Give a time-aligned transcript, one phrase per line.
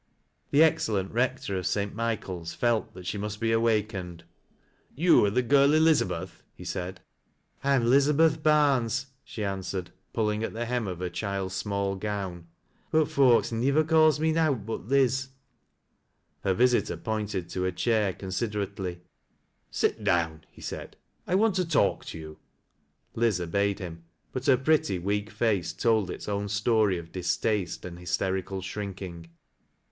[0.49, 1.61] The excellent Eector oi.
[1.61, 4.23] dt IHiehael's felt that she must be awakened."
[4.99, 7.01] Ton are the girl Elizabeth?" he said."
[7.63, 12.47] I'm 'Lizabeth Barnes," she answered, pulling at tht Utra of her child's small gown,"
[12.91, 15.27] but folks nivver calls mo nowt but Liz."
[16.43, 19.01] Her visitor pointed to a chair considerately."
[19.85, 20.97] Sil down," he said,
[21.27, 22.39] "I want to talk to you."
[23.13, 27.99] Li/, obeyed him; but her pretty, weak face told its own story of distaste and
[27.99, 29.27] hysterical shrinking.